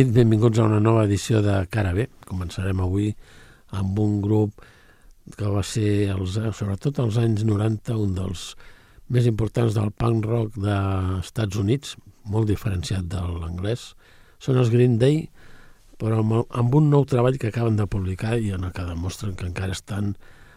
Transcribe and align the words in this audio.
Nit, 0.00 0.14
benvinguts 0.16 0.56
a 0.56 0.64
una 0.64 0.78
nova 0.80 1.02
edició 1.04 1.42
de 1.44 1.52
Cara 1.68 1.90
B. 1.92 2.06
Començarem 2.24 2.78
avui 2.80 3.10
amb 3.76 3.98
un 4.00 4.14
grup 4.24 4.62
que 5.36 5.50
va 5.52 5.60
ser, 5.60 5.90
els, 6.14 6.38
sobretot 6.56 7.02
als 7.02 7.18
anys 7.20 7.42
90, 7.44 7.98
un 8.06 8.14
dels 8.16 8.44
més 9.12 9.28
importants 9.28 9.76
del 9.76 9.90
punk 9.92 10.24
rock 10.24 10.56
dels 10.56 11.26
Estats 11.28 11.60
Units, 11.60 11.98
molt 12.24 12.48
diferenciat 12.48 13.10
de 13.12 13.20
l'anglès. 13.42 13.90
Són 14.40 14.62
els 14.62 14.72
Green 14.72 14.96
Day, 15.02 15.26
però 16.00 16.22
amb, 16.24 16.38
amb 16.48 16.80
un 16.80 16.88
nou 16.96 17.04
treball 17.04 17.36
que 17.36 17.52
acaben 17.52 17.76
de 17.76 17.84
publicar 17.84 18.38
i 18.40 18.54
en 18.56 18.64
el 18.64 18.72
que 18.72 18.88
demostren 18.88 19.36
que 19.36 19.50
encara 19.50 19.76
estan 19.76 20.14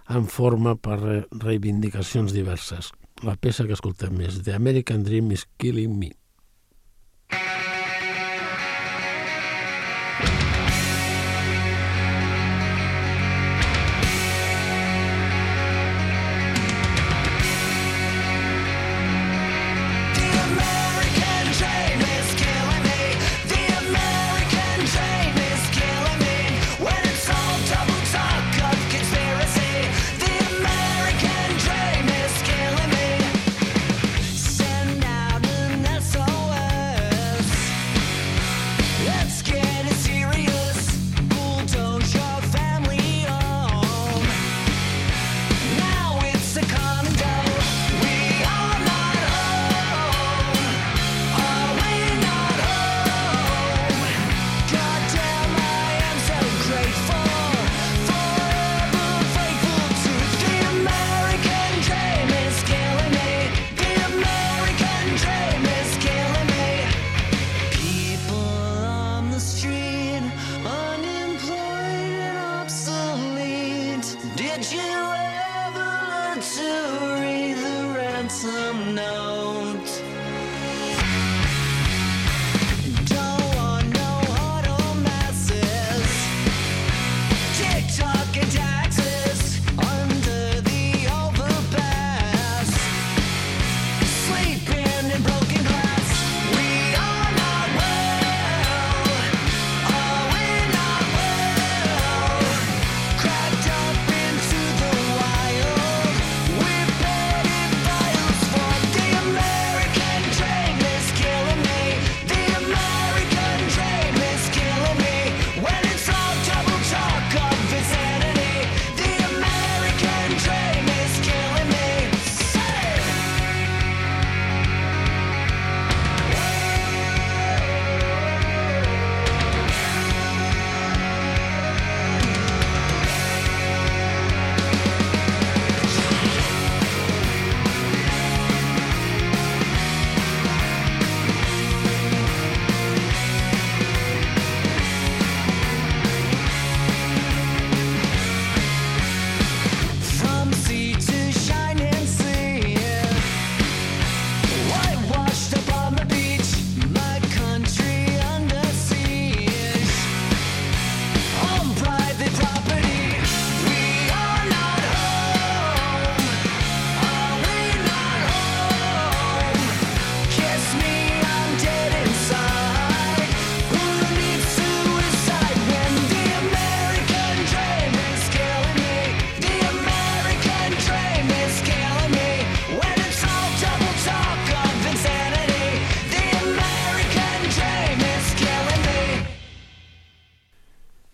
en 0.07 0.31
forma 0.31 0.77
per 0.79 1.01
reivindicacions 1.43 2.31
diverses. 2.31 2.93
La 3.27 3.35
peça 3.35 3.67
que 3.67 3.75
escoltem 3.75 4.23
és 4.23 4.39
The 4.45 4.55
American 4.55 5.03
Dream 5.03 5.35
is 5.35 5.43
Killing 5.59 5.99
Me. 5.99 6.13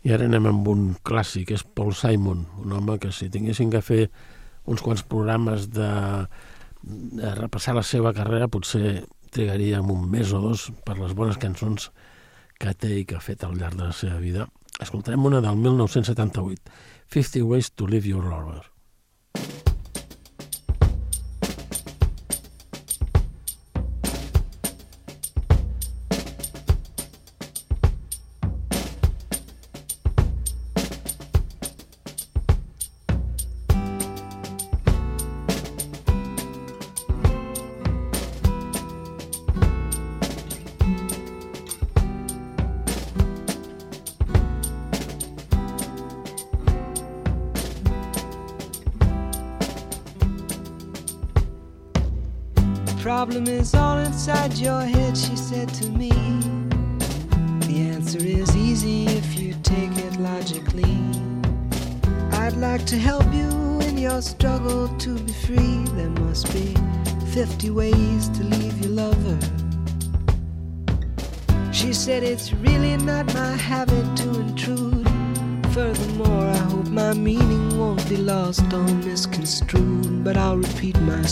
I 0.10 0.14
ara 0.16 0.26
anem 0.26 0.48
amb 0.50 0.68
un 0.72 0.86
clàssic, 1.06 1.52
és 1.54 1.62
Paul 1.62 1.92
Simon, 1.94 2.40
un 2.64 2.72
home 2.74 2.96
que 2.98 3.12
si 3.14 3.28
tinguessin 3.30 3.70
que 3.70 3.84
fer 3.86 4.08
uns 4.66 4.82
quants 4.82 5.04
programes 5.06 5.68
de, 5.70 5.90
de 7.20 7.34
repassar 7.38 7.76
la 7.78 7.84
seva 7.86 8.10
carrera 8.18 8.48
potser 8.50 9.04
trigaríem 9.30 9.92
un 9.94 10.08
mes 10.10 10.34
o 10.34 10.42
dos 10.42 10.72
per 10.82 10.98
les 10.98 11.14
bones 11.14 11.38
cançons 11.38 11.92
que 12.58 12.74
té 12.74 12.90
i 12.96 13.06
que 13.06 13.20
ha 13.20 13.22
fet 13.22 13.46
al 13.46 13.54
llarg 13.62 13.78
de 13.78 13.86
la 13.92 13.94
seva 13.94 14.18
vida. 14.18 14.50
Escoltarem 14.82 15.30
una 15.30 15.44
del 15.46 15.62
1978, 15.62 16.74
50 17.14 17.46
Ways 17.46 17.70
to 17.78 17.86
Live 17.86 18.10
Your 18.10 18.26
Lover. 18.26 18.66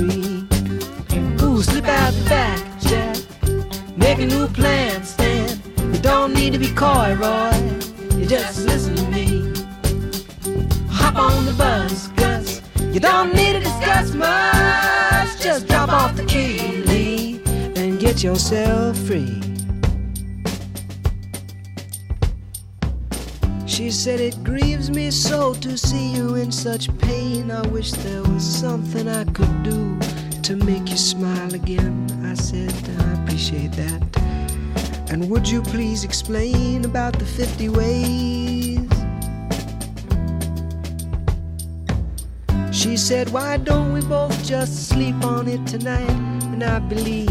free. 0.00 0.46
Ooh, 1.42 1.62
slip 1.62 1.86
out 1.86 2.12
the 2.14 2.24
back, 2.28 2.80
Jack. 2.80 3.16
Make 3.96 4.18
a 4.18 4.26
new 4.26 4.46
plan, 4.48 5.04
Stan. 5.04 5.60
You 5.92 6.00
don't 6.00 6.32
need 6.32 6.52
to 6.54 6.58
be 6.58 6.68
coy, 6.68 7.14
Roy. 7.14 7.52
You 8.16 8.26
just 8.26 8.66
listen 8.66 8.96
to 8.96 9.06
me. 9.10 9.52
Hop 10.88 11.16
on 11.16 11.44
the 11.44 11.52
bus, 11.52 12.08
Gus. 12.16 12.62
You 12.94 13.00
don't 13.00 13.34
need 13.34 13.52
to 13.54 13.60
discuss 13.60 14.14
much. 14.14 15.40
Just 15.42 15.66
drop 15.68 15.90
off 15.90 16.16
the 16.16 16.24
key, 16.24 16.82
Lee, 16.84 17.42
and 17.76 18.00
get 18.00 18.22
yourself 18.22 18.96
free. 18.96 19.49
She 23.80 23.90
said, 23.90 24.20
It 24.20 24.44
grieves 24.44 24.90
me 24.90 25.10
so 25.10 25.54
to 25.54 25.78
see 25.78 26.12
you 26.12 26.34
in 26.34 26.52
such 26.52 26.94
pain. 26.98 27.50
I 27.50 27.66
wish 27.68 27.92
there 27.92 28.22
was 28.22 28.44
something 28.44 29.08
I 29.08 29.24
could 29.24 29.62
do 29.62 29.98
to 30.42 30.54
make 30.54 30.90
you 30.90 30.98
smile 30.98 31.54
again. 31.54 32.06
I 32.22 32.34
said, 32.34 32.74
I 33.00 33.22
appreciate 33.22 33.72
that. 33.72 34.02
And 35.10 35.30
would 35.30 35.48
you 35.48 35.62
please 35.62 36.04
explain 36.04 36.84
about 36.84 37.18
the 37.18 37.24
50 37.24 37.70
ways? 37.70 38.80
She 42.70 42.98
said, 42.98 43.30
Why 43.30 43.56
don't 43.56 43.94
we 43.94 44.02
both 44.02 44.44
just 44.44 44.90
sleep 44.90 45.24
on 45.24 45.48
it 45.48 45.66
tonight? 45.66 46.18
And 46.52 46.62
I 46.62 46.80
believe 46.80 47.30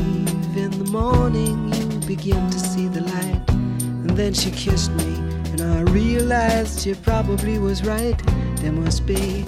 in 0.57 0.71
the 0.71 0.89
morning 0.89 1.71
you 1.75 1.85
begin 2.07 2.49
to 2.49 2.59
see 2.59 2.87
the 2.87 3.01
light. 3.01 3.49
And 3.49 4.09
then 4.17 4.33
she 4.33 4.49
kissed 4.49 4.91
me 4.93 5.28
and 5.59 5.87
I 5.87 5.91
realized 5.91 6.81
she 6.81 6.93
probably 6.93 7.57
was 7.59 7.83
right. 7.83 8.17
There 8.57 8.71
must 8.71 9.05
be 9.05 9.43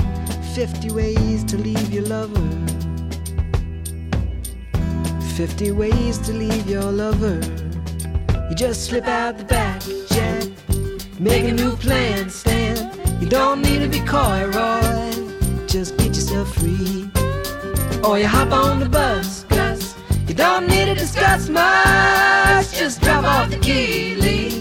50 0.56 0.92
ways 0.92 1.44
to 1.46 1.58
leave 1.58 1.94
your 1.94 2.06
lover. 2.06 2.50
50 5.36 5.72
ways 5.72 6.18
to 6.20 6.34
leave 6.34 6.70
your 6.70 6.92
lover. 6.92 7.40
You 8.50 8.56
just 8.56 8.86
slip 8.86 9.08
out 9.08 9.38
the 9.38 9.46
back, 9.46 9.82
Jack. 10.10 10.44
Make 11.20 11.46
a 11.46 11.54
new 11.54 11.76
plan, 11.76 12.30
Stan. 12.30 12.92
You 13.22 13.30
don't 13.30 13.62
need 13.62 13.80
to 13.80 13.88
be 13.88 14.00
coy, 14.02 14.46
Roy. 14.48 15.68
Just 15.68 15.98
get 15.98 16.08
yourself 16.08 16.54
free. 16.56 17.10
Or 18.04 18.18
you 18.20 18.28
hop 18.28 18.52
on 18.52 18.80
the 18.80 18.90
bus, 18.90 19.46
Gus. 19.46 19.96
You 20.28 20.34
don't 20.34 20.68
need 20.68 20.86
to 20.86 20.96
discuss 20.96 21.48
much. 21.48 22.72
Just 22.78 23.02
drop 23.02 23.24
off 23.24 23.50
the 23.50 23.60
key, 23.60 24.16
Lee 24.16 24.61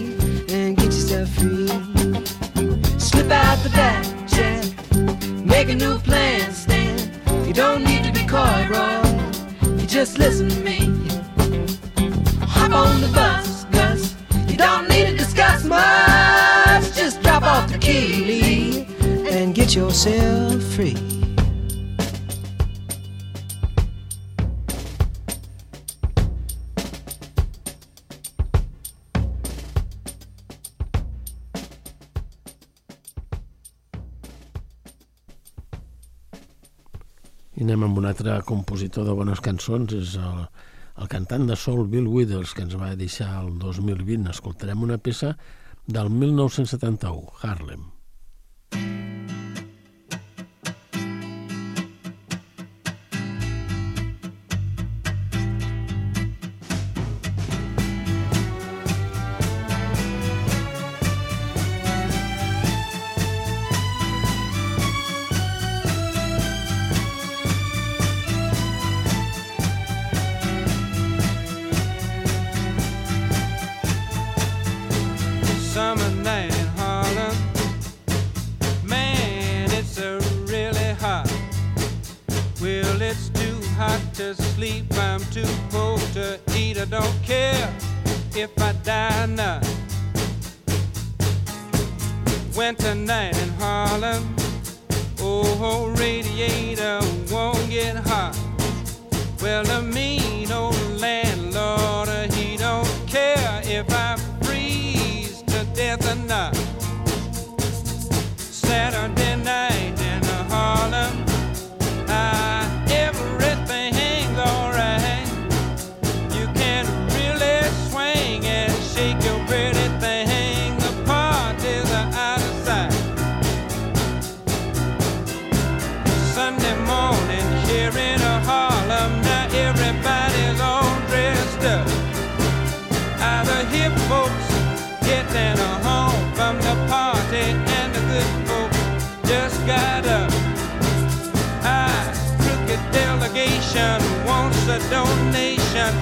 Slip 3.31 3.43
out 3.45 3.63
the 3.63 3.69
back, 3.69 4.03
Jack. 4.27 5.45
Make 5.45 5.69
a 5.69 5.75
new 5.75 5.97
plan, 5.99 6.51
Stan. 6.51 6.99
You 7.47 7.53
don't 7.53 7.81
need 7.81 8.03
to 8.03 8.11
be 8.11 8.25
coy, 8.27 8.67
Roy. 8.69 9.79
You 9.79 9.87
just 9.87 10.17
listen 10.17 10.49
to 10.49 10.59
me. 10.59 10.79
Hop 12.41 12.73
on 12.73 12.99
the 12.99 13.09
bus, 13.13 13.63
Gus. 13.71 14.15
You 14.49 14.57
don't 14.57 14.89
need 14.89 15.05
to 15.05 15.15
discuss 15.15 15.63
much. 15.63 16.93
Just 16.93 17.21
drop 17.21 17.43
off 17.43 17.71
the 17.71 17.77
key, 17.77 18.85
and 19.29 19.55
get 19.55 19.75
yourself 19.75 20.61
free. 20.75 20.97
Altre 38.11 38.41
compositor 38.47 39.07
de 39.07 39.15
bones 39.15 39.41
cançons, 39.43 39.93
és 39.95 40.17
el, 40.19 40.43
el 41.03 41.11
cantant 41.11 41.47
de 41.47 41.57
soul 41.59 41.87
Bill 41.91 42.09
Withers, 42.11 42.55
que 42.57 42.65
ens 42.67 42.75
va 42.79 42.91
deixar 42.99 43.31
el 43.39 43.55
2020. 43.61 44.29
Escoltarem 44.35 44.83
una 44.87 44.99
peça 44.99 45.35
del 45.87 46.11
1971, 46.11 47.41
Harlem. 47.47 47.90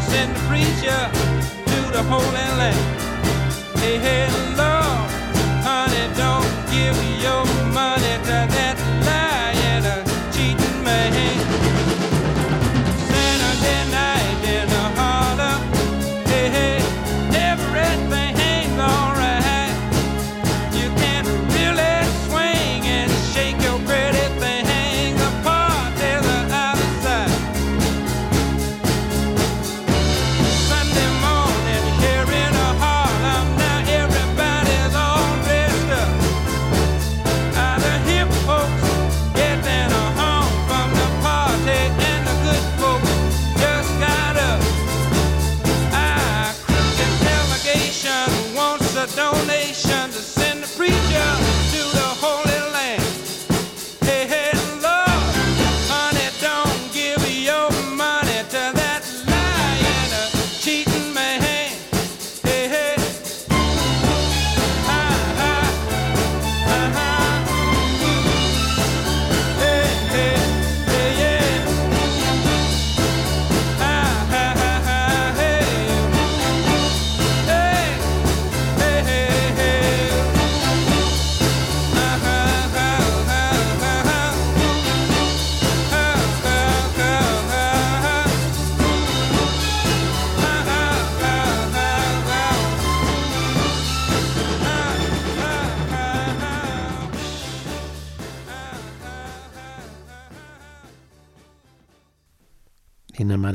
Send 0.09 0.35
the 0.35 0.39
preacher 0.49 1.01
to 1.71 1.79
the 1.95 2.03
Holy 2.11 2.47
Land. 2.59 2.81
Hey, 3.79 3.97
hey, 4.05 4.25
Lord, 4.57 5.09
honey, 5.67 6.05
don't 6.17 6.49
give 6.73 6.97
your 7.21 7.45
money 7.79 8.15
to 8.27 8.37
that 8.55 8.78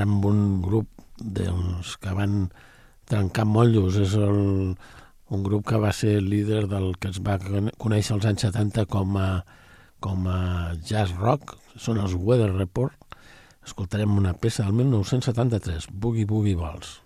amb 0.02 0.24
un 0.26 0.62
grup 0.62 0.88
dels 1.20 1.94
que 2.02 2.14
van 2.16 2.48
trencar 3.06 3.44
motllos. 3.46 3.96
És 4.02 4.14
el, 4.18 4.74
un 5.30 5.42
grup 5.46 5.66
que 5.68 5.78
va 5.78 5.92
ser 5.92 6.20
líder 6.22 6.66
del 6.68 6.96
que 6.98 7.12
es 7.12 7.20
va 7.22 7.38
con- 7.38 7.70
conèixer 7.78 8.16
als 8.16 8.26
anys 8.26 8.46
70 8.48 8.86
com 8.90 9.16
a, 9.20 9.28
com 10.00 10.26
a 10.26 10.74
jazz 10.82 11.14
rock. 11.20 11.54
Són 11.76 11.98
els 12.02 12.14
Weather 12.18 12.50
Report. 12.56 12.98
Escoltarem 13.64 14.18
una 14.18 14.34
peça 14.34 14.64
del 14.66 14.74
1973, 14.76 15.86
Boogie 15.92 16.26
Boogie 16.28 16.56
Balls. 16.56 17.03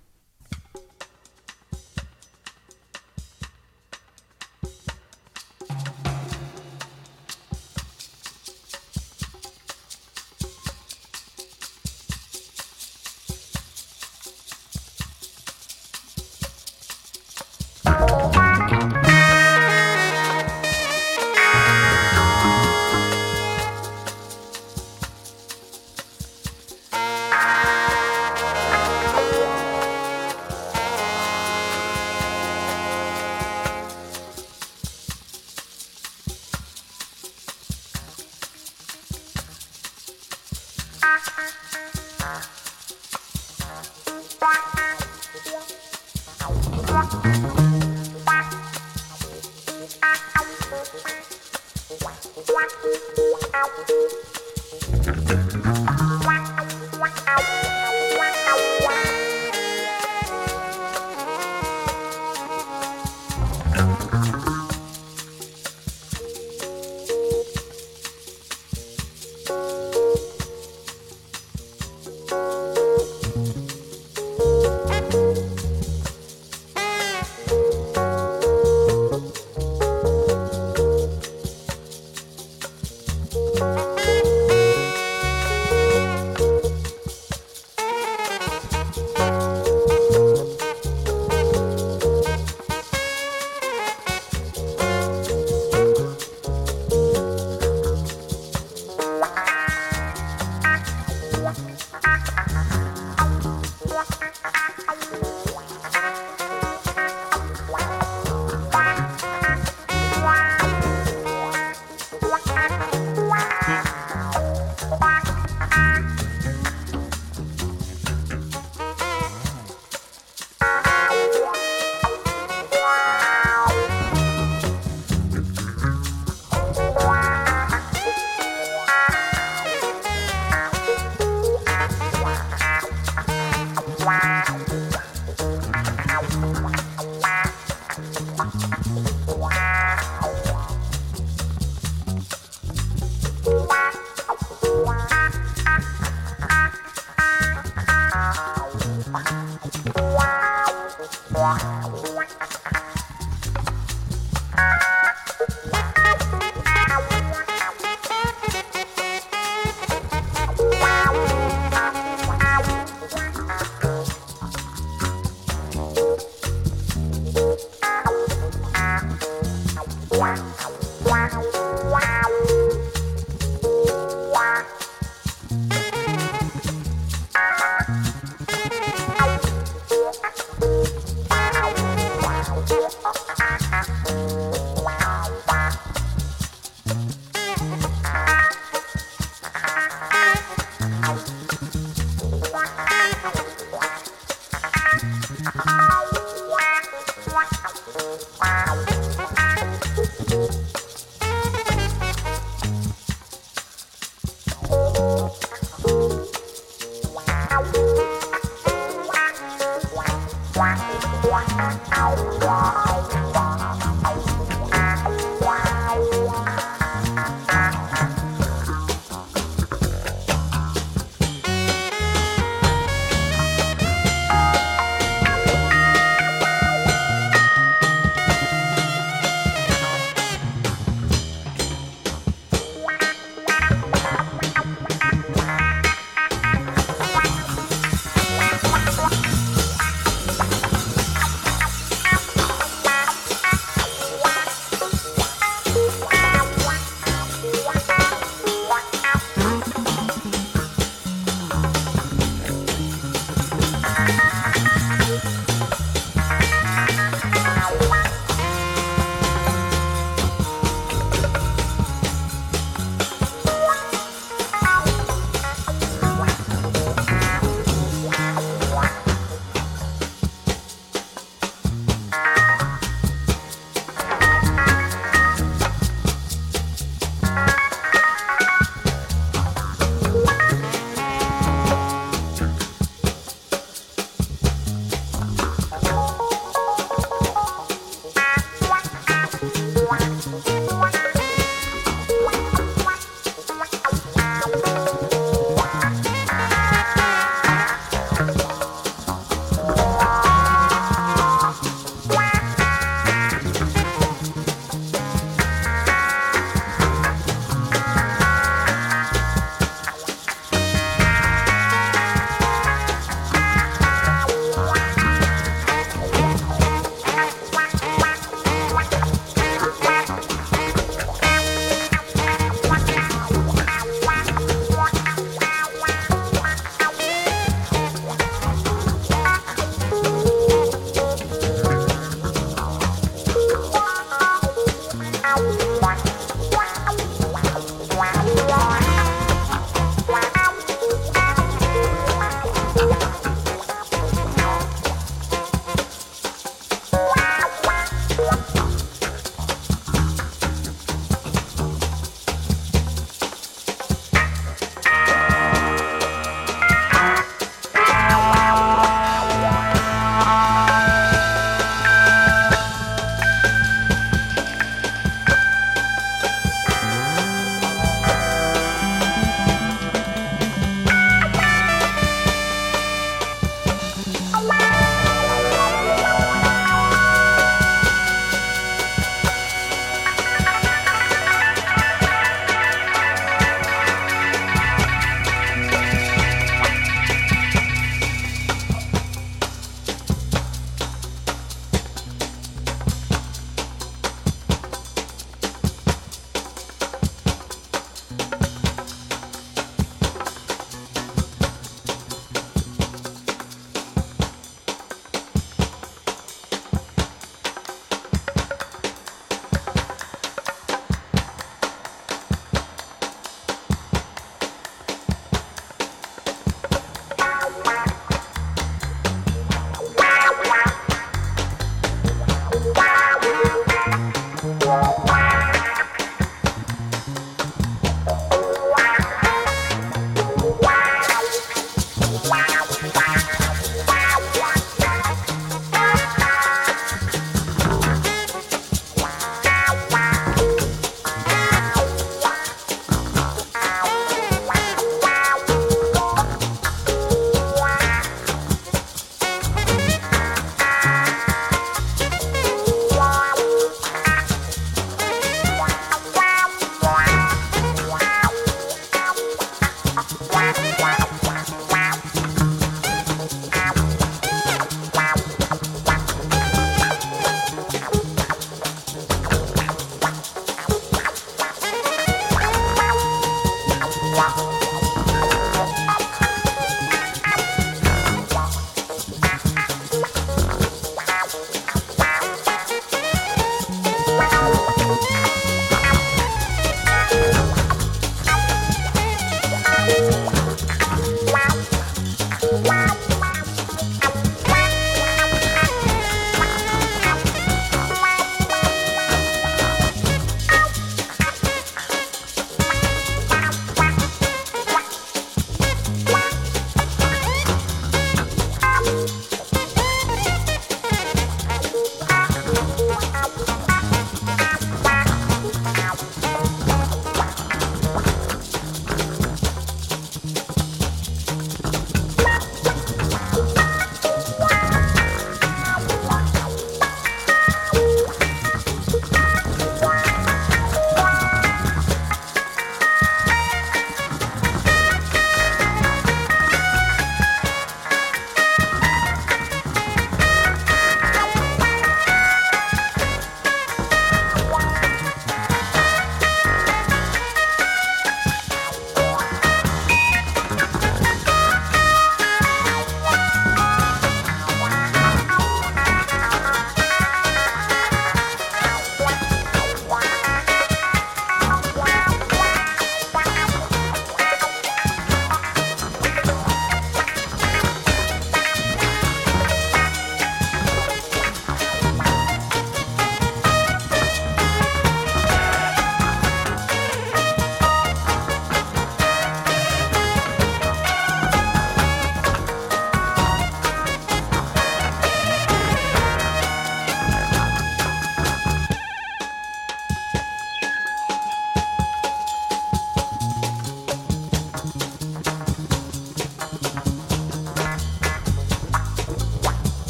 out. 191.09 191.88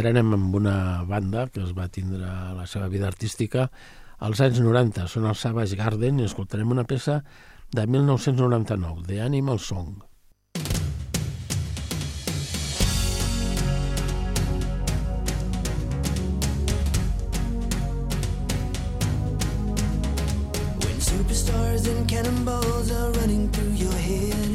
Anem 0.00 0.32
amb 0.32 0.54
una 0.56 1.04
banda 1.04 1.42
que 1.52 1.60
es 1.60 1.74
va 1.76 1.84
tindre 1.92 2.24
la 2.56 2.64
seva 2.66 2.86
vida 2.88 3.04
artística 3.06 3.66
als 4.18 4.40
anys 4.40 4.60
90. 4.64 5.04
Són 5.12 5.26
els 5.28 5.42
Savage 5.44 5.76
Garden 5.76 6.20
i 6.20 6.24
escoltarem 6.24 6.72
una 6.72 6.86
peça 6.88 7.18
de 7.76 7.84
1999, 7.86 9.04
The 9.06 9.20
Animal 9.20 9.60
Song. 9.60 10.00
When 20.80 20.98
superstars 21.04 21.86
and 21.92 22.08
cannonballs 22.08 22.90
are 22.90 23.12
running 23.20 23.50
through 23.50 23.76
your 23.76 23.98
head, 24.08 24.50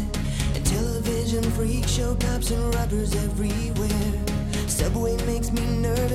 and 0.55 0.65
television 0.65 1.43
freak 1.51 1.87
show 1.87 2.15
cops 2.15 2.51
and 2.51 2.75
robbers 2.75 3.15
everywhere. 3.15 3.74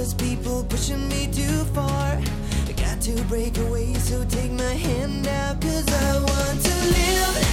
Nervous, 0.00 0.14
people 0.14 0.64
pushing 0.64 1.08
me 1.10 1.26
too 1.26 1.64
far. 1.74 2.18
I 2.66 2.72
got 2.74 3.02
to 3.02 3.22
break 3.24 3.58
away, 3.58 3.92
so 3.92 4.24
take 4.24 4.50
my 4.50 4.72
hand 4.72 5.26
out, 5.26 5.60
cause 5.60 5.86
I 5.92 6.14
want 6.16 6.64
to 6.64 6.74
live 6.96 7.49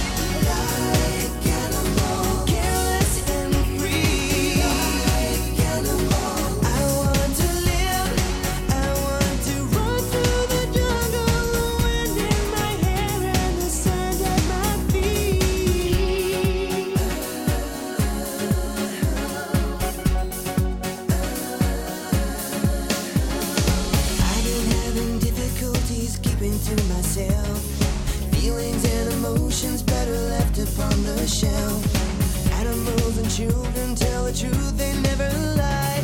emotions 29.58 29.82
better 29.82 30.12
left 30.12 30.58
upon 30.58 31.02
the 31.02 31.26
shelf. 31.26 32.52
Animals 32.60 33.18
and 33.18 33.30
children 33.30 33.94
tell 33.94 34.24
the 34.24 34.32
truth, 34.32 34.76
they 34.76 34.92
never 35.00 35.28
lie. 35.56 36.00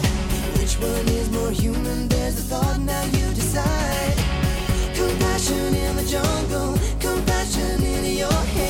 Which 0.59 0.75
one 0.81 1.07
is 1.09 1.31
more 1.31 1.51
human? 1.51 2.09
There's 2.09 2.38
a 2.38 2.43
thought, 2.43 2.81
now 2.81 3.05
you 3.05 3.33
decide. 3.35 4.17
Compassion 4.95 5.75
in 5.75 5.97
the 5.97 6.05
jungle, 6.05 6.79
compassion 6.99 7.83
in 7.83 8.17
your 8.17 8.33
hands. 8.33 8.63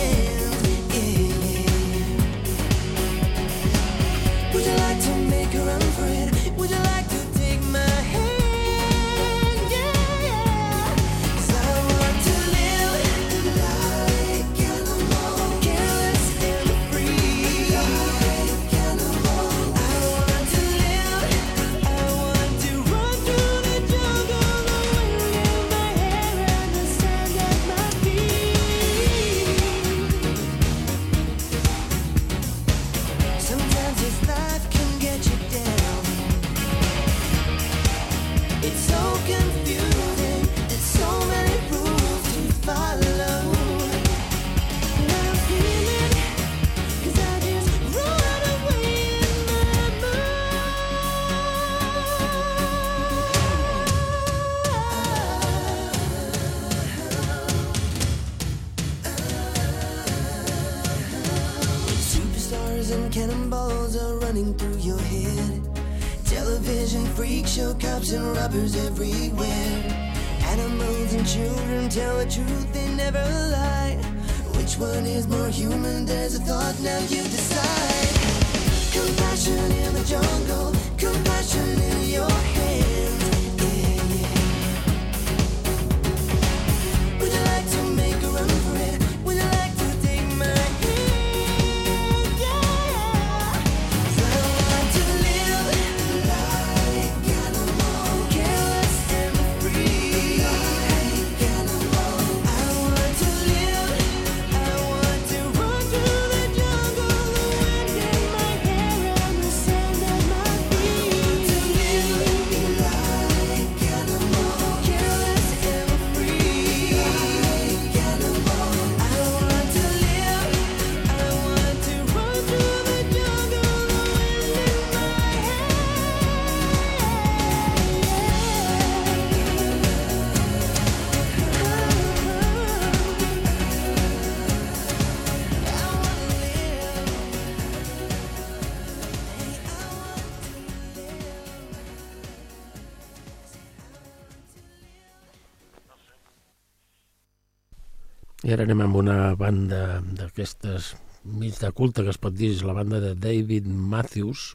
Anem 148.64 148.80
amb 148.80 148.96
una 148.96 149.34
banda 149.36 150.00
d'aquestes 150.16 150.94
mig 151.28 151.58
de 151.60 151.68
culte 151.76 152.00
que 152.00 152.14
es 152.14 152.18
pot 152.20 152.32
dir, 152.32 152.48
és 152.54 152.62
la 152.64 152.72
banda 152.72 152.96
de 153.02 153.10
David 153.12 153.66
Matthews. 153.68 154.54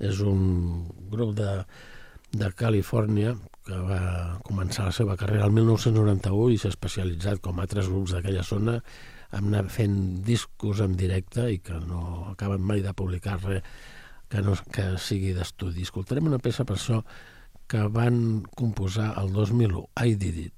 És 0.00 0.22
un 0.24 0.86
grup 1.12 1.34
de, 1.36 1.50
de 2.32 2.48
Califòrnia 2.56 3.34
que 3.68 3.82
va 3.84 4.00
començar 4.48 4.86
la 4.88 4.96
seva 4.96 5.18
carrera 5.20 5.44
el 5.44 5.52
1991 5.58 6.54
i 6.54 6.58
s'ha 6.62 6.72
especialitzat 6.72 7.44
com 7.44 7.60
altres 7.60 7.92
grups 7.92 8.16
d'aquella 8.16 8.46
zona 8.48 8.78
en 8.78 9.52
anar 9.52 9.66
fent 9.76 9.98
discos 10.24 10.80
en 10.80 10.96
directe 10.96 11.50
i 11.52 11.60
que 11.60 11.76
no 11.84 12.30
acaben 12.32 12.64
mai 12.64 12.80
de 12.80 12.96
publicar 12.96 13.36
res 13.42 13.60
que, 14.32 14.40
no, 14.40 14.56
que 14.72 14.94
sigui 14.96 15.36
d'estudi. 15.36 15.84
Escoltarem 15.84 16.32
una 16.32 16.40
peça 16.40 16.64
per 16.64 16.80
això 16.80 17.02
que 17.68 17.90
van 17.92 18.46
composar 18.56 19.18
el 19.20 19.34
2001, 19.36 19.90
I 20.00 20.16
Did 20.16 20.46
It. 20.46 20.57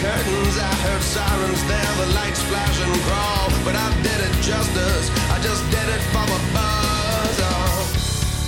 curtains, 0.00 0.56
I 0.56 0.72
heard 0.84 1.02
sirens 1.02 1.62
there, 1.68 1.92
the 2.00 2.08
lights 2.14 2.42
flash 2.48 2.78
and 2.80 2.94
crawl. 3.04 3.48
But 3.66 3.76
I 3.76 3.88
did 4.02 4.20
it 4.26 4.34
justice, 4.40 5.06
I 5.34 5.36
just 5.42 5.62
did 5.74 5.88
it 5.96 6.02
for 6.12 6.24
the 6.32 6.40
buzz. 6.56 7.36
Oh. 7.44 7.84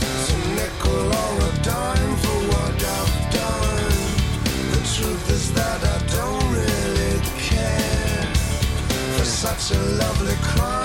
It's 0.08 0.28
a 0.32 0.38
nickel 0.56 1.06
or 1.22 1.32
a 1.48 1.52
dime 1.60 2.14
for 2.24 2.38
what 2.52 2.76
I've 2.98 3.16
done. 3.40 3.96
The 4.74 4.82
truth 4.94 5.26
is 5.36 5.52
that 5.52 5.80
I 5.94 5.98
don't 6.16 6.46
really 6.56 7.20
care 7.36 8.24
for 9.16 9.24
such 9.24 9.76
a 9.76 9.80
lovely 10.00 10.36
crime. 10.40 10.81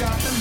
got 0.00 0.18
the 0.20 0.39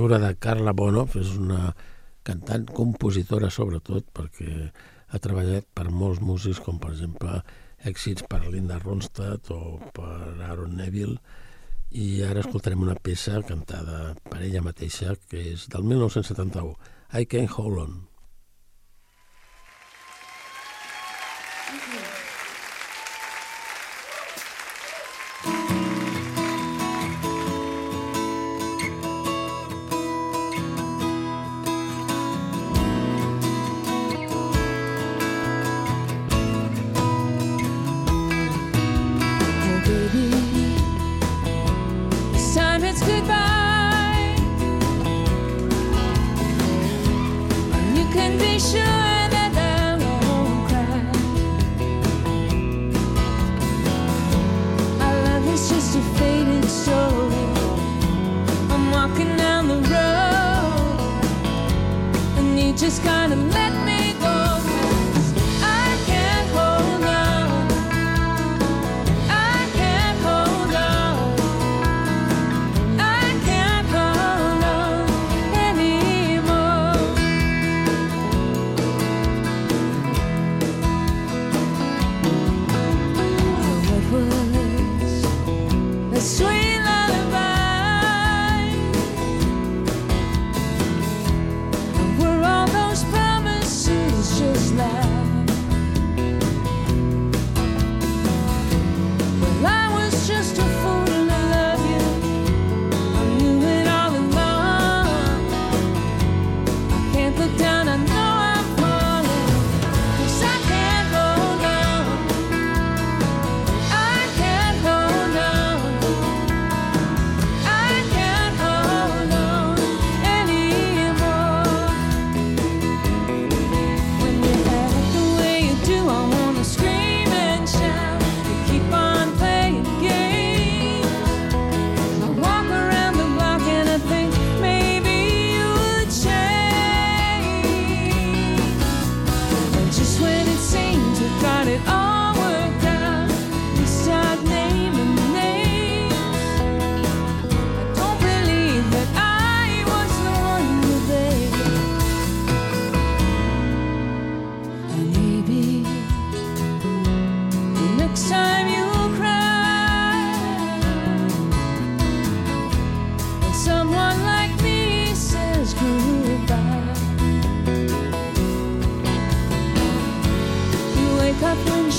figura 0.00 0.18
de 0.18 0.32
Carla 0.40 0.72
Bonoff 0.72 1.18
és 1.20 1.34
una 1.36 1.74
cantant, 2.24 2.62
compositora 2.72 3.50
sobretot, 3.52 4.06
perquè 4.16 4.70
ha 5.12 5.18
treballat 5.20 5.66
per 5.76 5.90
molts 5.92 6.22
músics, 6.24 6.56
com 6.64 6.78
per 6.80 6.94
exemple 6.94 7.34
èxits 7.84 8.24
per 8.24 8.40
Linda 8.46 8.78
Ronstadt 8.80 9.50
o 9.52 9.76
per 9.92 10.40
Aaron 10.46 10.72
Neville, 10.78 11.18
i 11.92 12.22
ara 12.24 12.40
escoltarem 12.40 12.80
una 12.80 12.96
peça 12.96 13.42
cantada 13.44 14.14
per 14.24 14.40
ella 14.40 14.64
mateixa, 14.64 15.18
que 15.28 15.50
és 15.52 15.68
del 15.68 15.84
1971, 15.84 16.72
I 17.12 17.28
Can't 17.28 17.52
Hold 17.58 17.84
On. 17.84 17.98
this 62.90 62.98
kind 62.98 63.32
of 63.32 63.49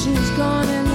she's 0.04 0.32
gone 0.32 0.68
and 0.68 0.91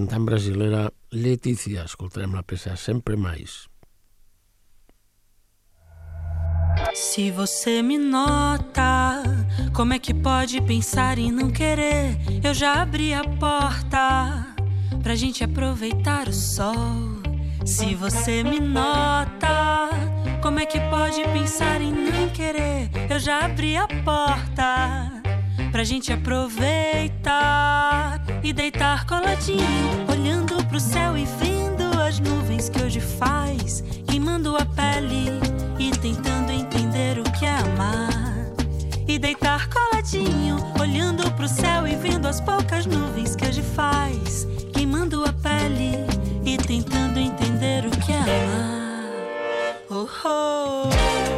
cantant 0.00 0.24
brasilera 0.24 0.90
Letícia. 1.12 1.84
Escoltarem 1.84 2.32
la 2.32 2.42
peça 2.42 2.76
Sempre 2.76 3.16
Mais. 3.16 3.68
Se 6.94 7.30
você 7.30 7.82
me 7.82 7.98
nota, 7.98 9.22
como 9.74 9.92
é 9.92 9.98
que 9.98 10.14
pode 10.14 10.60
pensar 10.62 11.18
em 11.18 11.30
não 11.30 11.50
querer? 11.50 12.16
Eu 12.42 12.54
já 12.54 12.80
abri 12.80 13.12
a 13.12 13.22
porta 13.22 14.46
pra 15.02 15.14
gente 15.14 15.44
aproveitar 15.44 16.28
o 16.28 16.32
sol. 16.32 17.20
Se 17.64 17.94
você 17.94 18.42
me 18.42 18.58
nota, 18.58 19.90
como 20.42 20.60
é 20.60 20.66
que 20.66 20.80
pode 20.88 21.22
pensar 21.24 21.80
em 21.80 21.92
não 21.92 22.30
querer? 22.30 22.90
Eu 23.10 23.18
já 23.18 23.44
abri 23.44 23.76
a 23.76 23.86
porta 23.86 25.19
pra 25.70 25.84
gente 25.84 26.12
aproveitar 26.12 27.40
e 28.42 28.52
deitar 28.52 29.06
coladinho, 29.06 30.06
olhando 30.10 30.64
pro 30.66 30.80
céu 30.80 31.16
e 31.16 31.24
vendo 31.24 32.00
as 32.00 32.18
nuvens 32.18 32.68
que 32.68 32.82
hoje 32.82 33.00
faz, 33.00 33.82
queimando 34.06 34.56
a 34.56 34.64
pele 34.64 35.40
e 35.78 35.90
tentando 35.90 36.50
entender 36.52 37.18
o 37.18 37.24
que 37.32 37.44
é 37.44 37.56
amar. 37.56 38.10
E 39.06 39.18
deitar 39.18 39.68
coladinho, 39.68 40.58
olhando 40.80 41.30
pro 41.32 41.48
céu 41.48 41.86
e 41.86 41.96
vendo 41.96 42.26
as 42.26 42.40
poucas 42.40 42.86
nuvens 42.86 43.34
que 43.34 43.46
hoje 43.46 43.62
faz, 43.62 44.46
queimando 44.72 45.24
a 45.24 45.32
pele 45.32 46.04
e 46.44 46.56
tentando 46.56 47.18
entender 47.18 47.86
o 47.86 47.90
que 47.90 48.12
é 48.12 48.18
amar. 48.18 48.80
Oh, 49.90 50.06
oh. 50.24 51.29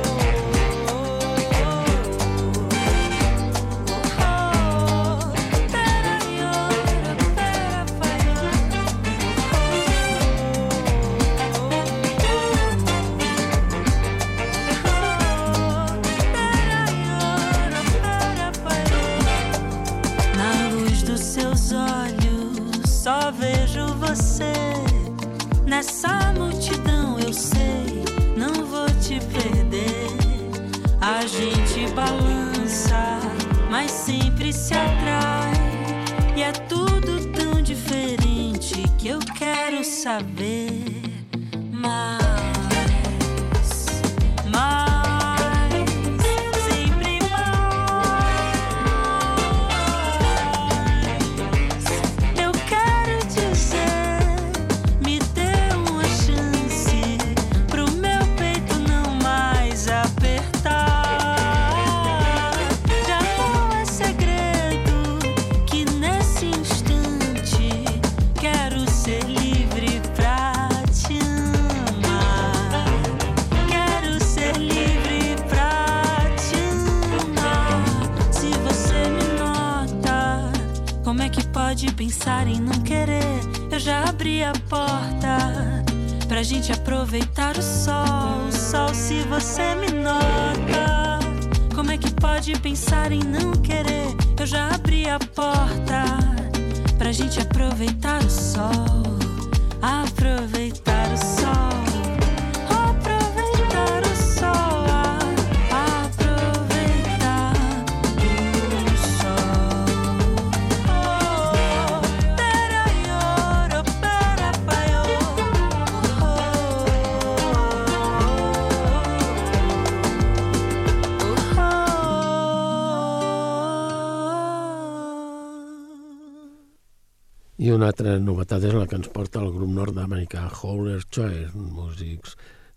I 127.62 127.68
una 127.70 127.92
altra 127.92 128.16
novetat 128.18 128.64
és 128.66 128.72
la 128.74 128.88
que 128.90 128.96
ens 128.98 129.06
porta 129.14 129.38
el 129.38 129.52
grup 129.54 129.70
nord-americà 129.70 130.48
Howler 130.50 130.96
Choice, 131.14 131.52
músics 131.54 132.32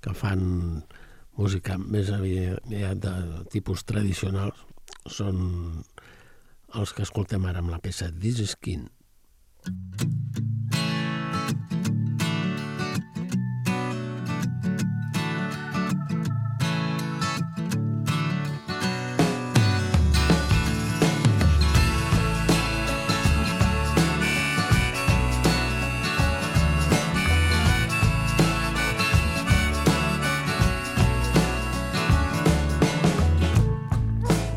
que 0.05 0.13
fan 0.13 0.43
música 1.39 1.79
més 1.81 2.11
aviat 2.13 3.01
de 3.01 3.13
tipus 3.49 3.81
tradicionals. 3.89 4.61
Són 5.09 5.39
els 6.77 6.93
que 6.93 7.01
escoltem 7.07 7.49
ara 7.49 7.65
amb 7.65 7.73
la 7.73 7.81
peça 7.81 8.11
This 8.13 8.43
is 8.45 8.53
King. 8.61 8.85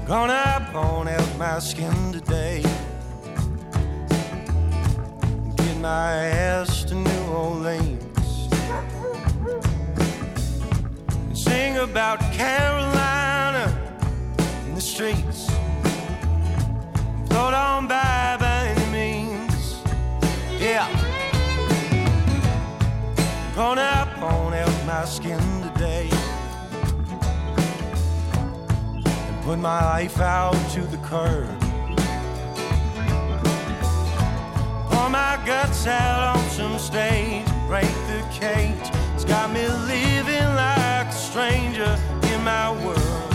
Gonna 0.09 0.67
bone 0.73 1.07
out 1.07 1.39
my 1.39 1.59
skin 1.59 2.13
today. 2.13 2.63
Get 5.57 5.77
my 5.83 6.13
ass 6.15 6.83
to 6.85 6.95
New 6.95 7.25
Orleans. 7.31 8.49
Sing 11.35 11.77
about 11.77 12.21
Carolina 12.33 13.67
in 14.67 14.75
the 14.75 14.81
streets. 14.81 15.51
Float 17.29 17.53
on 17.53 17.87
by 17.87 18.39
by 18.41 18.75
any 18.75 18.91
means. 18.91 19.83
Yeah. 20.59 20.89
Gonna 23.55 24.09
on 24.23 24.55
out 24.55 24.87
my 24.87 25.05
skin 25.05 25.39
today. 25.75 26.18
Put 29.49 29.59
my 29.59 29.83
life 29.83 30.21
out 30.21 30.53
to 30.71 30.83
the 30.83 30.99
curb. 30.99 31.49
Pour 34.91 35.09
my 35.09 35.41
guts 35.47 35.87
out 35.87 36.37
on 36.37 36.51
some 36.51 36.79
stage, 36.79 37.47
break 37.67 37.89
the 38.11 38.23
cage. 38.31 38.91
It's 39.15 39.25
got 39.25 39.51
me 39.51 39.67
living 39.67 40.49
like 40.55 41.07
a 41.07 41.13
stranger 41.13 41.99
in 42.25 42.45
my 42.45 42.73
world. 42.85 43.33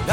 And 0.00 0.10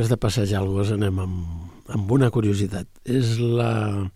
després 0.00 0.08
de 0.08 0.16
passejar 0.16 0.62
el 0.62 0.70
gos, 0.72 0.90
anem 0.94 1.18
amb, 1.20 1.40
amb 1.92 2.12
una 2.14 2.30
curiositat. 2.32 2.88
És 3.04 3.34
la, 3.36 4.08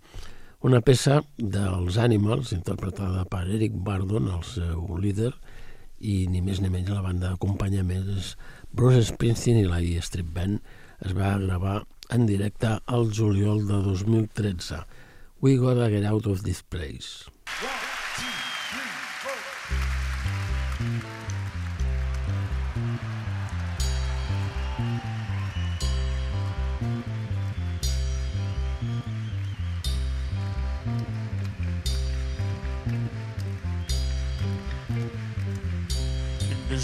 una 0.64 0.80
peça 0.80 1.18
dels 1.36 1.98
Animals, 2.00 2.54
interpretada 2.56 3.26
per 3.28 3.42
Eric 3.52 3.76
Bardon, 3.84 4.30
el 4.32 4.40
seu 4.48 4.96
líder, 4.96 5.34
i 6.00 6.24
ni 6.32 6.40
més 6.40 6.62
ni 6.64 6.72
menys 6.72 6.88
la 6.88 7.04
banda 7.04 7.34
d'acompanyament 7.34 8.08
és 8.16 8.32
Bruce 8.72 9.10
Springsteen 9.10 9.60
i 9.60 9.68
la 9.68 9.82
E 9.84 10.00
Street 10.00 10.32
Band. 10.32 10.64
Es 11.04 11.12
va 11.12 11.36
gravar 11.42 11.82
en 12.08 12.24
directe 12.24 12.78
al 12.86 13.10
juliol 13.12 13.66
de 13.68 13.84
2013. 13.84 14.86
We 15.44 15.58
gotta 15.60 15.92
get 15.92 16.08
out 16.08 16.24
of 16.24 16.48
this 16.48 16.64
place. 16.64 17.28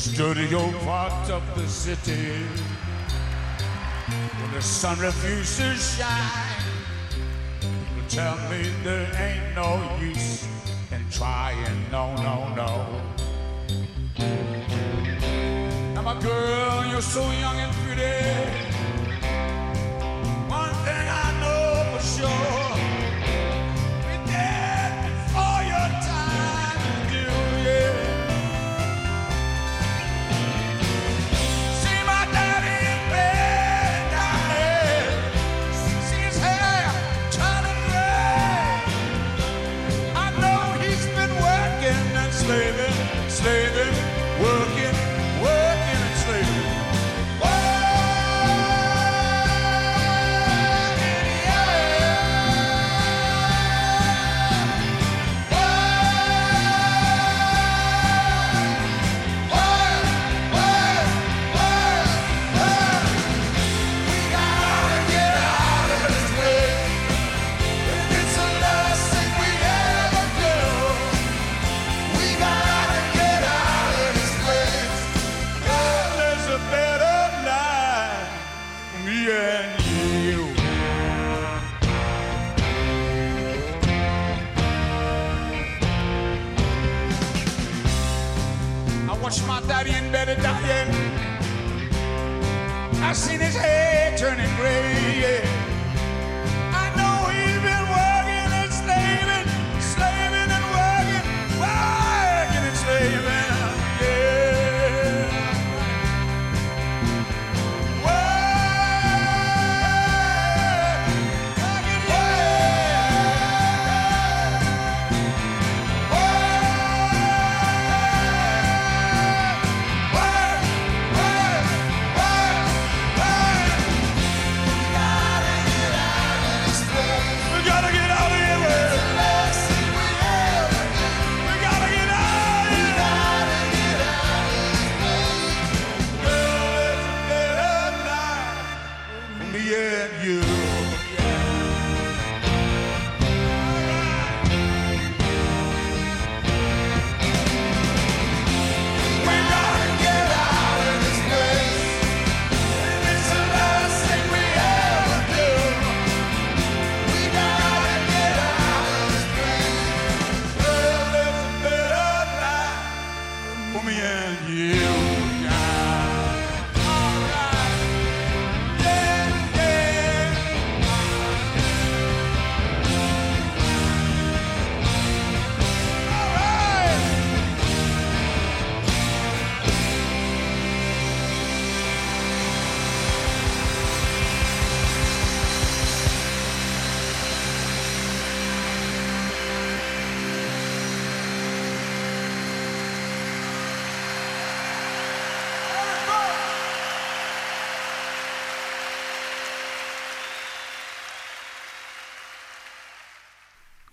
The 0.01 0.09
studio 0.15 0.73
part 0.85 1.31
of 1.31 1.43
the 1.57 1.69
city 1.69 2.33
when 4.41 4.51
the 4.55 4.63
sun 4.63 4.99
refuses 4.99 5.59
to 5.59 5.75
shine. 5.77 6.63
People 7.61 8.09
tell 8.09 8.37
me 8.49 8.71
there 8.83 9.07
ain't 9.15 9.55
no 9.55 9.99
use 10.01 10.47
in 10.91 11.05
trying, 11.11 11.91
no, 11.93 12.15
no, 12.17 12.49
no. 12.55 12.87
Now, 15.95 16.03
my 16.03 16.19
girl, 16.19 16.87
you're 16.87 17.03
so 17.03 17.21
young 17.33 17.59
and 17.59 17.73
pretty. 17.85 18.25
One 20.49 20.75
thing 20.87 21.09
I 21.25 21.29
know 21.41 21.99
for 21.99 22.07
sure. 22.07 22.60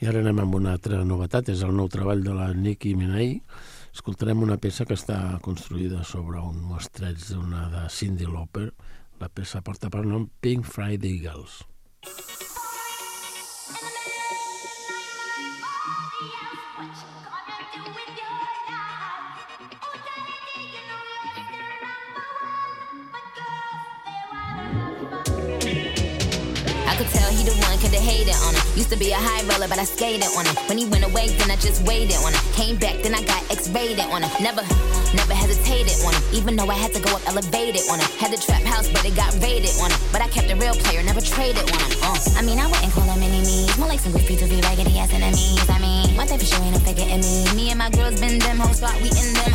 Ara 0.07 0.21
anem 0.23 0.37
amb 0.39 0.53
una 0.55 0.71
altra 0.71 1.01
novetat, 1.03 1.49
és 1.51 1.59
el 1.67 1.73
nou 1.75 1.89
treball 1.91 2.21
de 2.23 2.31
la 2.31 2.45
Nicki 2.55 2.93
Minaj. 2.95 3.41
Escoltarem 3.91 4.39
una 4.45 4.55
peça 4.55 4.85
que 4.87 4.95
està 4.95 5.17
construïda 5.43 5.99
sobre 6.07 6.39
un 6.39 6.61
mostreig 6.63 7.19
d'una 7.27 7.65
de 7.73 7.81
Cindy 7.91 8.23
Lauper. 8.23 8.69
La 9.19 9.27
peça 9.27 9.59
porta 9.59 9.91
per 9.91 10.05
nom 10.07 10.29
Pink 10.39 10.63
Friday 10.63 11.19
Girls. 11.19 11.59
I 26.87 26.95
could 26.95 27.11
tell 27.11 27.29
he 27.35 27.43
the 27.43 27.51
one, 27.59 27.77
cause 27.83 27.91
they 27.91 27.99
hated 27.99 28.35
on 28.47 28.55
him 28.55 28.66
Used 28.77 28.93
to 28.93 28.99
be 29.01 29.09
a 29.09 29.17
high 29.17 29.41
roller, 29.49 29.67
but 29.67 29.81
I 29.81 29.85
skated 29.89 30.29
on 30.37 30.45
him. 30.45 30.53
When 30.69 30.77
he 30.77 30.85
went 30.85 31.01
away, 31.01 31.33
then 31.41 31.49
I 31.49 31.57
just 31.57 31.81
waited 31.89 32.13
on 32.21 32.29
him. 32.29 32.43
Came 32.53 32.77
back, 32.77 33.01
then 33.01 33.17
I 33.17 33.25
got 33.25 33.41
X-rated 33.49 34.05
on 34.13 34.21
him. 34.21 34.29
Never, 34.37 34.61
never 35.17 35.33
hesitated 35.33 35.97
on 36.05 36.13
him. 36.13 36.21
Even 36.29 36.53
though 36.55 36.69
I 36.69 36.77
had 36.77 36.93
to 36.93 37.01
go 37.01 37.09
up 37.09 37.25
elevated 37.25 37.81
on 37.89 37.97
him. 37.97 38.05
Had 38.21 38.29
the 38.29 38.37
trap 38.37 38.61
house, 38.61 38.85
but 38.93 39.01
it 39.01 39.17
got 39.17 39.33
raided 39.41 39.73
on 39.81 39.89
him. 39.89 39.97
But 40.13 40.21
I 40.21 40.29
kept 40.29 40.53
a 40.53 40.55
real 40.55 40.77
player, 40.85 41.01
never 41.01 41.21
traded 41.21 41.65
on 41.65 41.79
him. 41.81 41.91
Uh. 42.05 42.21
I 42.37 42.45
mean, 42.45 42.61
I 42.61 42.69
wouldn't 42.69 42.93
call 42.93 43.09
him 43.09 43.17
any 43.17 43.41
me. 43.41 43.65
More 43.81 43.89
like 43.89 43.99
some 43.99 44.13
goofy 44.13 44.37
to 44.37 44.45
be 44.45 44.61
raggedy 44.61 44.93
ass 45.01 45.09
enemies. 45.09 45.65
I 45.73 45.81
mean, 45.81 46.13
my 46.15 46.29
type 46.29 46.37
of 46.37 46.45
showing 46.45 46.69
up, 46.77 46.85
figure 46.85 47.09
in 47.09 47.25
me. 47.25 47.49
Me 47.57 47.73
and 47.73 47.81
my 47.81 47.89
girls 47.89 48.21
been 48.21 48.37
them 48.37 48.61
whole 48.61 48.77
spot, 48.77 48.93
we 49.01 49.09
in 49.09 49.33
there. 49.41 49.46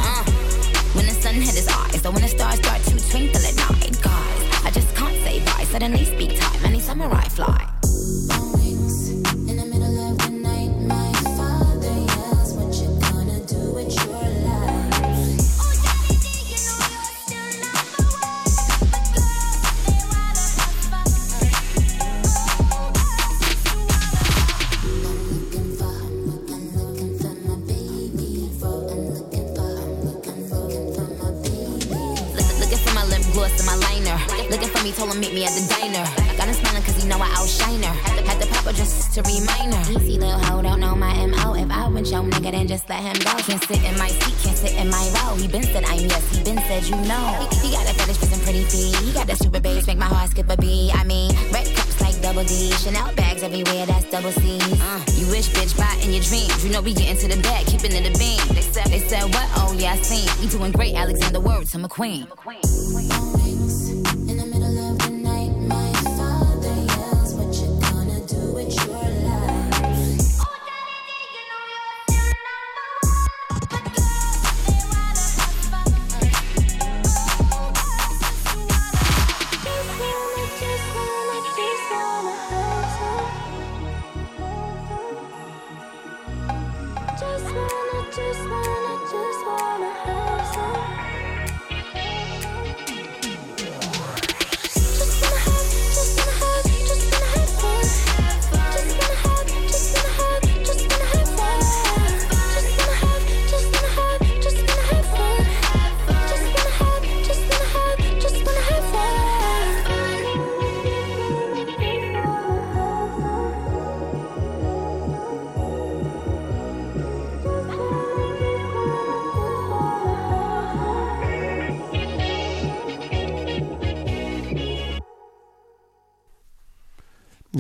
queen. 61.93 62.23
I'm 62.23 62.33
a 62.33 62.37
queen. 62.37 62.72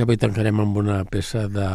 avui 0.03 0.19
tancarem 0.19 0.59
amb 0.59 0.79
una 0.81 1.03
peça 1.07 1.45
de 1.47 1.67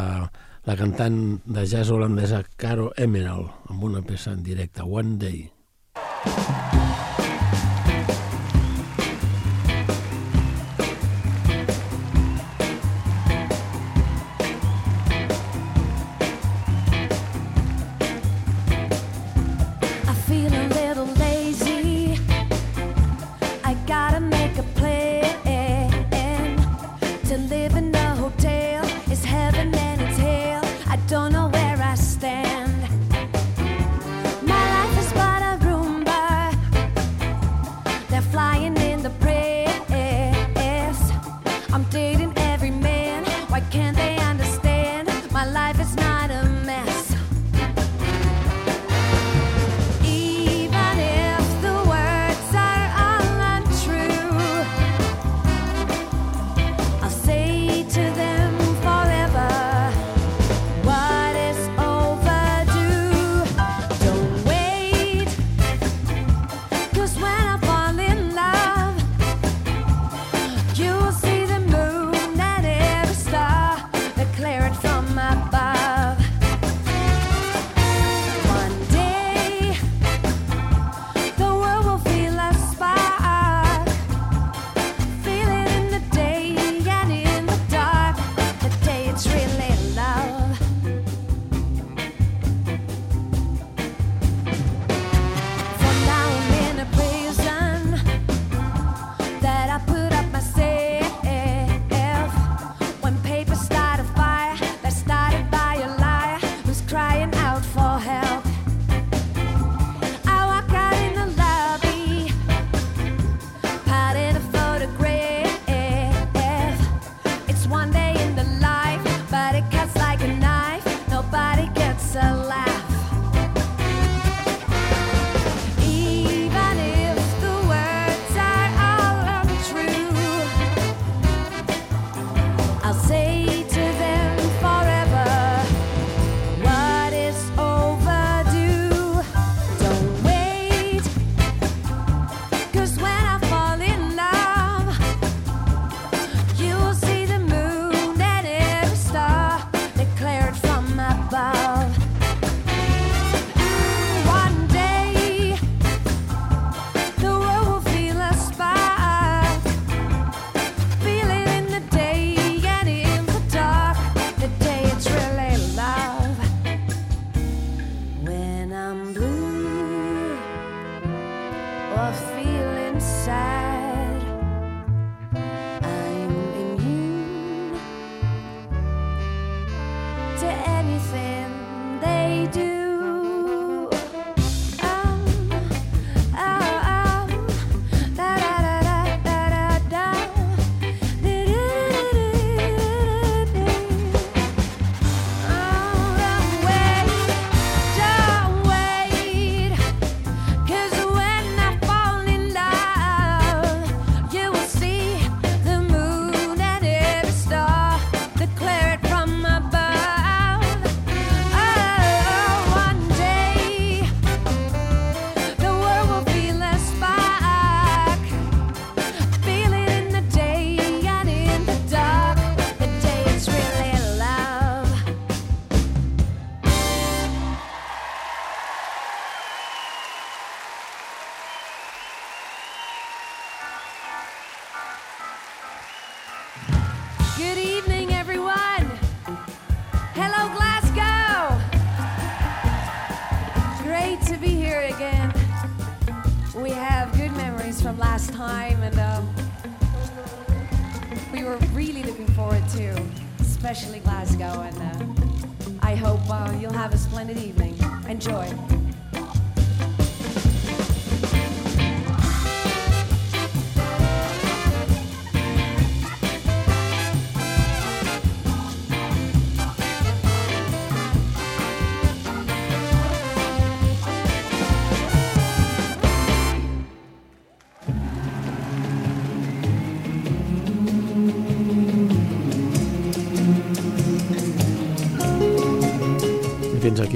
la 0.68 0.74
cantant 0.76 1.38
de 1.48 1.64
jazz 1.64 1.88
holandesa 1.94 2.42
Caro 2.60 2.90
Emerald, 2.96 3.48
amb 3.72 3.84
una 3.88 4.02
peça 4.04 4.34
en 4.36 4.42
directe, 4.44 4.84
One 4.84 5.16
Day. 5.16 5.46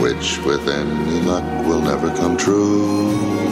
which 0.00 0.38
with 0.38 0.66
any 0.68 1.20
luck 1.20 1.44
will 1.66 1.82
never 1.82 2.08
come 2.16 2.36
true. 2.36 3.49